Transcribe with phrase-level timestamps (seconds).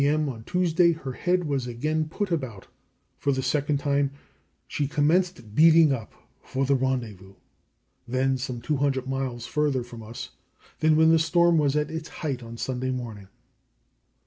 [0.03, 0.29] M.
[0.29, 2.69] on Tuesday her head was again put about, and
[3.19, 4.09] for the second time
[4.67, 7.35] she commenced beating up for the rendezvous,
[8.07, 10.31] then some 200 miles farther from us
[10.79, 13.27] than when the storm was at its height on Sunday morning.